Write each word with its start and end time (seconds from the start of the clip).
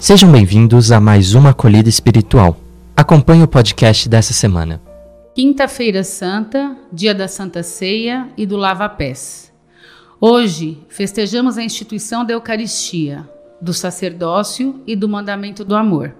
Sejam 0.00 0.32
bem-vindos 0.32 0.90
a 0.90 0.98
mais 0.98 1.34
uma 1.34 1.50
acolhida 1.50 1.90
espiritual. 1.90 2.56
Acompanhe 2.96 3.42
o 3.42 3.46
podcast 3.46 4.08
dessa 4.08 4.32
semana. 4.32 4.80
Quinta-feira 5.34 6.02
Santa, 6.02 6.74
dia 6.90 7.14
da 7.14 7.28
Santa 7.28 7.62
Ceia 7.62 8.26
e 8.34 8.46
do 8.46 8.56
Lava-Pés. 8.56 9.52
Hoje 10.18 10.78
festejamos 10.88 11.58
a 11.58 11.62
instituição 11.62 12.24
da 12.24 12.32
Eucaristia, 12.32 13.28
do 13.60 13.74
sacerdócio 13.74 14.80
e 14.86 14.96
do 14.96 15.06
mandamento 15.06 15.66
do 15.66 15.76
amor. 15.76 16.14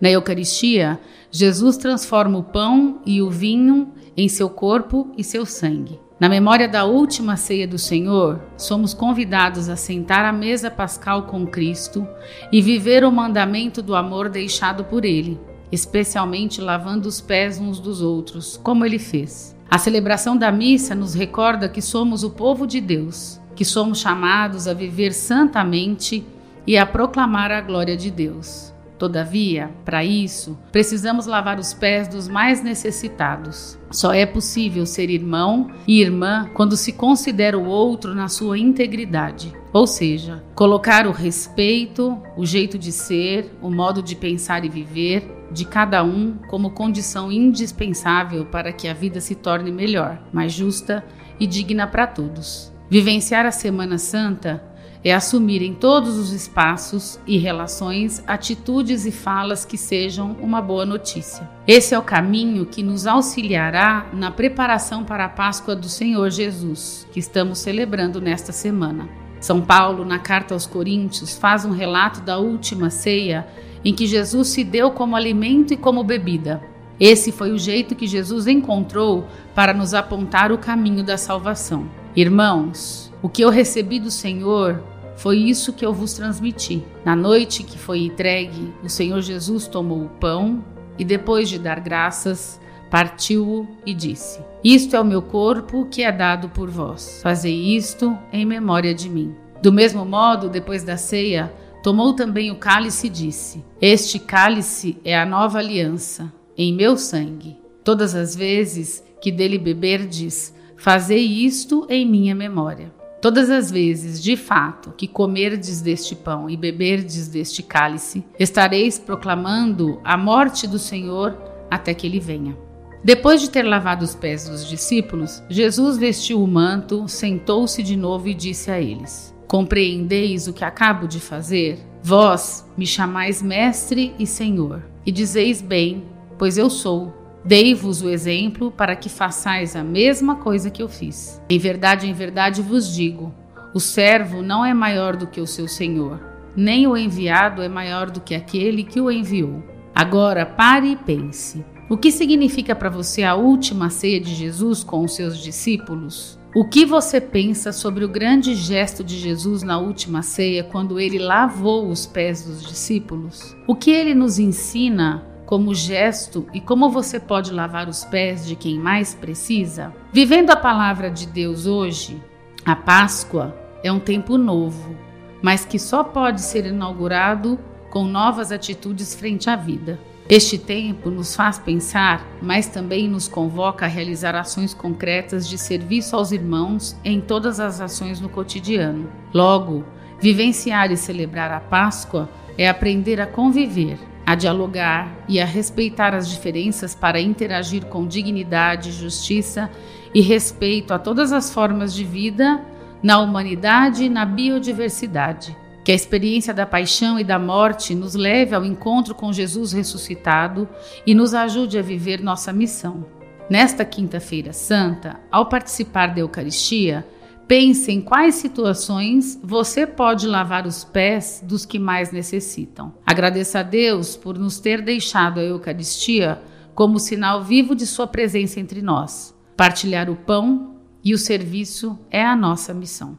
Na 0.00 0.08
Eucaristia, 0.08 1.00
Jesus 1.32 1.76
transforma 1.76 2.38
o 2.38 2.44
pão 2.44 3.00
e 3.04 3.20
o 3.20 3.28
vinho 3.28 3.88
em 4.16 4.28
seu 4.28 4.48
corpo 4.48 5.12
e 5.18 5.24
seu 5.24 5.44
sangue. 5.44 5.98
Na 6.20 6.28
memória 6.28 6.68
da 6.68 6.84
última 6.84 7.34
ceia 7.34 7.66
do 7.66 7.78
Senhor, 7.78 8.42
somos 8.54 8.92
convidados 8.92 9.70
a 9.70 9.74
sentar 9.74 10.22
à 10.22 10.30
mesa 10.30 10.70
pascal 10.70 11.22
com 11.22 11.46
Cristo 11.46 12.06
e 12.52 12.60
viver 12.60 13.04
o 13.04 13.10
mandamento 13.10 13.80
do 13.80 13.96
amor 13.96 14.28
deixado 14.28 14.84
por 14.84 15.06
Ele, 15.06 15.40
especialmente 15.72 16.60
lavando 16.60 17.08
os 17.08 17.22
pés 17.22 17.58
uns 17.58 17.80
dos 17.80 18.02
outros, 18.02 18.60
como 18.62 18.84
Ele 18.84 18.98
fez. 18.98 19.56
A 19.70 19.78
celebração 19.78 20.36
da 20.36 20.52
missa 20.52 20.94
nos 20.94 21.14
recorda 21.14 21.70
que 21.70 21.80
somos 21.80 22.22
o 22.22 22.28
povo 22.28 22.66
de 22.66 22.82
Deus, 22.82 23.40
que 23.56 23.64
somos 23.64 23.98
chamados 23.98 24.68
a 24.68 24.74
viver 24.74 25.14
santamente 25.14 26.22
e 26.66 26.76
a 26.76 26.84
proclamar 26.84 27.50
a 27.50 27.62
glória 27.62 27.96
de 27.96 28.10
Deus. 28.10 28.69
Todavia, 29.00 29.70
para 29.82 30.04
isso, 30.04 30.58
precisamos 30.70 31.24
lavar 31.24 31.58
os 31.58 31.72
pés 31.72 32.06
dos 32.06 32.28
mais 32.28 32.62
necessitados. 32.62 33.78
Só 33.90 34.12
é 34.12 34.26
possível 34.26 34.84
ser 34.84 35.08
irmão 35.08 35.70
e 35.88 36.02
irmã 36.02 36.50
quando 36.52 36.76
se 36.76 36.92
considera 36.92 37.58
o 37.58 37.64
outro 37.64 38.14
na 38.14 38.28
sua 38.28 38.58
integridade. 38.58 39.54
Ou 39.72 39.86
seja, 39.86 40.44
colocar 40.54 41.06
o 41.06 41.12
respeito, 41.12 42.20
o 42.36 42.44
jeito 42.44 42.76
de 42.76 42.92
ser, 42.92 43.50
o 43.62 43.70
modo 43.70 44.02
de 44.02 44.14
pensar 44.14 44.66
e 44.66 44.68
viver 44.68 45.26
de 45.50 45.64
cada 45.64 46.04
um 46.04 46.36
como 46.50 46.72
condição 46.72 47.32
indispensável 47.32 48.44
para 48.44 48.70
que 48.70 48.86
a 48.86 48.92
vida 48.92 49.18
se 49.18 49.34
torne 49.34 49.72
melhor, 49.72 50.22
mais 50.30 50.52
justa 50.52 51.02
e 51.40 51.46
digna 51.46 51.86
para 51.86 52.06
todos. 52.06 52.70
Vivenciar 52.90 53.46
a 53.46 53.52
Semana 53.52 53.96
Santa 53.98 54.62
é 55.02 55.14
assumir 55.14 55.62
em 55.62 55.74
todos 55.74 56.18
os 56.18 56.32
espaços 56.32 57.18
e 57.26 57.38
relações 57.38 58.22
atitudes 58.26 59.06
e 59.06 59.10
falas 59.10 59.64
que 59.64 59.78
sejam 59.78 60.36
uma 60.40 60.60
boa 60.60 60.84
notícia. 60.84 61.48
Esse 61.66 61.94
é 61.94 61.98
o 61.98 62.02
caminho 62.02 62.66
que 62.66 62.82
nos 62.82 63.06
auxiliará 63.06 64.06
na 64.12 64.30
preparação 64.30 65.04
para 65.04 65.24
a 65.24 65.28
Páscoa 65.28 65.74
do 65.74 65.88
Senhor 65.88 66.30
Jesus, 66.30 67.06
que 67.12 67.20
estamos 67.20 67.58
celebrando 67.58 68.20
nesta 68.20 68.52
semana. 68.52 69.08
São 69.40 69.62
Paulo, 69.62 70.04
na 70.04 70.18
carta 70.18 70.52
aos 70.52 70.66
Coríntios, 70.66 71.36
faz 71.36 71.64
um 71.64 71.70
relato 71.70 72.20
da 72.20 72.38
última 72.38 72.90
ceia 72.90 73.46
em 73.82 73.94
que 73.94 74.06
Jesus 74.06 74.48
se 74.48 74.62
deu 74.62 74.90
como 74.90 75.16
alimento 75.16 75.72
e 75.72 75.78
como 75.78 76.04
bebida. 76.04 76.62
Esse 76.98 77.32
foi 77.32 77.50
o 77.50 77.58
jeito 77.58 77.94
que 77.94 78.06
Jesus 78.06 78.46
encontrou 78.46 79.26
para 79.54 79.72
nos 79.72 79.94
apontar 79.94 80.52
o 80.52 80.58
caminho 80.58 81.02
da 81.02 81.16
salvação. 81.16 81.88
Irmãos, 82.14 83.09
o 83.22 83.28
que 83.28 83.42
eu 83.42 83.50
recebi 83.50 84.00
do 84.00 84.10
Senhor 84.10 84.82
foi 85.16 85.36
isso 85.36 85.74
que 85.74 85.84
eu 85.84 85.92
vos 85.92 86.14
transmiti. 86.14 86.82
Na 87.04 87.14
noite 87.14 87.62
que 87.62 87.78
foi 87.78 88.04
entregue, 88.06 88.72
o 88.82 88.88
Senhor 88.88 89.20
Jesus 89.20 89.66
tomou 89.66 90.04
o 90.04 90.08
pão 90.08 90.64
e, 90.98 91.04
depois 91.04 91.48
de 91.48 91.58
dar 91.58 91.80
graças, 91.80 92.58
partiu-o 92.90 93.68
e 93.84 93.92
disse: 93.92 94.40
Isto 94.64 94.96
é 94.96 95.00
o 95.00 95.04
meu 95.04 95.20
corpo 95.20 95.86
que 95.90 96.02
é 96.02 96.10
dado 96.10 96.48
por 96.48 96.70
vós. 96.70 97.20
Fazei 97.22 97.76
isto 97.76 98.16
em 98.32 98.46
memória 98.46 98.94
de 98.94 99.10
mim. 99.10 99.34
Do 99.62 99.70
mesmo 99.70 100.06
modo, 100.06 100.48
depois 100.48 100.82
da 100.82 100.96
ceia, 100.96 101.52
tomou 101.82 102.14
também 102.14 102.50
o 102.50 102.56
cálice 102.56 103.08
e 103.08 103.10
disse: 103.10 103.62
Este 103.78 104.18
cálice 104.18 104.96
é 105.04 105.18
a 105.18 105.26
nova 105.26 105.58
aliança, 105.58 106.32
em 106.56 106.72
meu 106.72 106.96
sangue. 106.96 107.58
Todas 107.84 108.14
as 108.14 108.34
vezes 108.34 109.04
que 109.20 109.30
dele 109.30 109.58
beberdes, 109.58 110.54
fazei 110.78 111.26
isto 111.44 111.86
em 111.90 112.06
minha 112.06 112.34
memória. 112.34 112.99
Todas 113.20 113.50
as 113.50 113.70
vezes, 113.70 114.22
de 114.22 114.34
fato, 114.34 114.92
que 114.96 115.06
comerdes 115.06 115.82
deste 115.82 116.16
pão 116.16 116.48
e 116.48 116.56
beberdes 116.56 117.28
deste 117.28 117.62
cálice, 117.62 118.24
estareis 118.38 118.98
proclamando 118.98 120.00
a 120.02 120.16
morte 120.16 120.66
do 120.66 120.78
Senhor 120.78 121.36
até 121.70 121.92
que 121.92 122.06
ele 122.06 122.18
venha. 122.18 122.56
Depois 123.04 123.40
de 123.40 123.50
ter 123.50 123.62
lavado 123.62 124.04
os 124.04 124.14
pés 124.14 124.48
dos 124.48 124.66
discípulos, 124.66 125.42
Jesus 125.50 125.98
vestiu 125.98 126.42
o 126.42 126.46
manto, 126.46 127.06
sentou-se 127.08 127.82
de 127.82 127.96
novo 127.96 128.28
e 128.28 128.34
disse 128.34 128.70
a 128.70 128.80
eles: 128.80 129.34
Compreendeis 129.46 130.46
o 130.46 130.52
que 130.52 130.64
acabo 130.64 131.06
de 131.06 131.20
fazer? 131.20 131.78
Vós 132.02 132.66
me 132.76 132.86
chamais 132.86 133.42
Mestre 133.42 134.14
e 134.18 134.26
Senhor, 134.26 134.82
e 135.04 135.12
dizeis 135.12 135.60
bem, 135.60 136.04
pois 136.38 136.56
eu 136.56 136.70
sou. 136.70 137.19
Dei-vos 137.44 138.02
o 138.02 138.08
exemplo 138.10 138.70
para 138.70 138.94
que 138.94 139.08
façais 139.08 139.74
a 139.74 139.82
mesma 139.82 140.36
coisa 140.36 140.70
que 140.70 140.82
eu 140.82 140.88
fiz. 140.88 141.40
Em 141.48 141.58
verdade, 141.58 142.08
em 142.08 142.12
verdade 142.12 142.60
vos 142.60 142.92
digo: 142.94 143.34
o 143.74 143.80
servo 143.80 144.42
não 144.42 144.64
é 144.64 144.74
maior 144.74 145.16
do 145.16 145.26
que 145.26 145.40
o 145.40 145.46
seu 145.46 145.66
senhor, 145.66 146.20
nem 146.54 146.86
o 146.86 146.96
enviado 146.96 147.62
é 147.62 147.68
maior 147.68 148.10
do 148.10 148.20
que 148.20 148.34
aquele 148.34 148.84
que 148.84 149.00
o 149.00 149.10
enviou. 149.10 149.62
Agora 149.94 150.44
pare 150.44 150.92
e 150.92 150.96
pense. 150.96 151.64
O 151.88 151.96
que 151.96 152.12
significa 152.12 152.74
para 152.74 152.88
você 152.88 153.22
a 153.22 153.34
última 153.34 153.90
ceia 153.90 154.20
de 154.20 154.34
Jesus 154.34 154.84
com 154.84 155.04
os 155.04 155.14
seus 155.14 155.38
discípulos? 155.38 156.38
O 156.54 156.64
que 156.64 156.84
você 156.84 157.20
pensa 157.20 157.72
sobre 157.72 158.04
o 158.04 158.08
grande 158.08 158.54
gesto 158.54 159.04
de 159.04 159.16
Jesus 159.16 159.62
na 159.62 159.78
última 159.78 160.22
ceia 160.22 160.64
quando 160.64 160.98
ele 160.98 161.18
lavou 161.18 161.88
os 161.88 162.06
pés 162.06 162.44
dos 162.44 162.62
discípulos? 162.62 163.56
O 163.68 163.74
que 163.74 163.90
ele 163.90 164.14
nos 164.14 164.38
ensina 164.38 165.29
como 165.50 165.74
gesto 165.74 166.46
e 166.54 166.60
como 166.60 166.88
você 166.90 167.18
pode 167.18 167.52
lavar 167.52 167.88
os 167.88 168.04
pés 168.04 168.46
de 168.46 168.54
quem 168.54 168.78
mais 168.78 169.14
precisa? 169.14 169.92
Vivendo 170.12 170.50
a 170.50 170.56
palavra 170.56 171.10
de 171.10 171.26
Deus 171.26 171.66
hoje, 171.66 172.22
a 172.64 172.76
Páscoa 172.76 173.52
é 173.82 173.90
um 173.90 173.98
tempo 173.98 174.38
novo, 174.38 174.94
mas 175.42 175.64
que 175.64 175.76
só 175.76 176.04
pode 176.04 176.40
ser 176.40 176.66
inaugurado 176.66 177.58
com 177.90 178.04
novas 178.04 178.52
atitudes 178.52 179.12
frente 179.12 179.50
à 179.50 179.56
vida. 179.56 179.98
Este 180.28 180.56
tempo 180.56 181.10
nos 181.10 181.34
faz 181.34 181.58
pensar, 181.58 182.24
mas 182.40 182.68
também 182.68 183.08
nos 183.08 183.26
convoca 183.26 183.86
a 183.86 183.88
realizar 183.88 184.36
ações 184.36 184.72
concretas 184.72 185.48
de 185.48 185.58
serviço 185.58 186.14
aos 186.14 186.30
irmãos 186.30 186.96
em 187.04 187.20
todas 187.20 187.58
as 187.58 187.80
ações 187.80 188.20
no 188.20 188.28
cotidiano. 188.28 189.10
Logo, 189.34 189.84
vivenciar 190.20 190.92
e 190.92 190.96
celebrar 190.96 191.50
a 191.50 191.58
Páscoa 191.58 192.28
é 192.60 192.68
aprender 192.68 193.22
a 193.22 193.26
conviver 193.26 193.98
a 194.26 194.34
dialogar 194.34 195.24
e 195.26 195.40
a 195.40 195.46
respeitar 195.46 196.14
as 196.14 196.28
diferenças 196.28 196.94
para 196.94 197.18
interagir 197.18 197.86
com 197.86 198.06
dignidade, 198.06 198.92
justiça 198.92 199.70
e 200.14 200.20
respeito 200.20 200.92
a 200.92 200.98
todas 200.98 201.32
as 201.32 201.52
formas 201.52 201.92
de 201.92 202.04
vida 202.04 202.60
na 203.02 203.18
humanidade 203.18 204.04
e 204.04 204.08
na 204.10 204.26
biodiversidade. 204.26 205.56
Que 205.82 205.90
a 205.90 205.94
experiência 205.94 206.52
da 206.52 206.66
paixão 206.66 207.18
e 207.18 207.24
da 207.24 207.38
morte 207.38 207.94
nos 207.94 208.14
leve 208.14 208.54
ao 208.54 208.64
encontro 208.64 209.14
com 209.14 209.32
Jesus 209.32 209.72
ressuscitado 209.72 210.68
e 211.06 211.14
nos 211.14 211.32
ajude 211.32 211.78
a 211.78 211.82
viver 211.82 212.22
nossa 212.22 212.52
missão. 212.52 213.06
Nesta 213.48 213.86
Quinta-feira 213.86 214.52
Santa, 214.52 215.18
ao 215.32 215.46
participar 215.46 216.14
da 216.14 216.20
Eucaristia, 216.20 217.06
Pense 217.50 217.90
em 217.90 218.00
quais 218.00 218.36
situações 218.36 219.36
você 219.42 219.84
pode 219.84 220.24
lavar 220.24 220.68
os 220.68 220.84
pés 220.84 221.42
dos 221.44 221.66
que 221.66 221.80
mais 221.80 222.12
necessitam. 222.12 222.94
Agradeça 223.04 223.58
a 223.58 223.62
Deus 223.64 224.14
por 224.14 224.38
nos 224.38 224.60
ter 224.60 224.80
deixado 224.80 225.40
a 225.40 225.42
Eucaristia 225.42 226.40
como 226.76 227.00
sinal 227.00 227.42
vivo 227.42 227.74
de 227.74 227.88
Sua 227.88 228.06
presença 228.06 228.60
entre 228.60 228.80
nós. 228.80 229.34
Partilhar 229.56 230.08
o 230.08 230.14
pão 230.14 230.76
e 231.02 231.12
o 231.12 231.18
serviço 231.18 231.98
é 232.08 232.24
a 232.24 232.36
nossa 232.36 232.72
missão. 232.72 233.18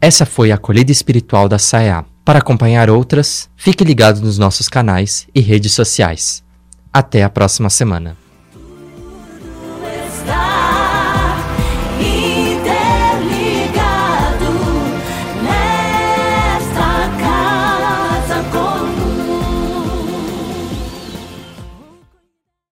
Essa 0.00 0.24
foi 0.24 0.50
a 0.50 0.54
acolhida 0.54 0.90
espiritual 0.90 1.46
da 1.46 1.58
SAEA. 1.58 2.06
Para 2.24 2.38
acompanhar 2.38 2.88
outras, 2.88 3.50
fique 3.56 3.84
ligado 3.84 4.22
nos 4.22 4.38
nossos 4.38 4.70
canais 4.70 5.28
e 5.34 5.40
redes 5.42 5.74
sociais. 5.74 6.42
Até 6.90 7.22
a 7.22 7.28
próxima 7.28 7.68
semana. 7.68 8.19